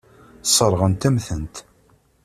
Sseṛɣent-am-tent. 0.43 1.55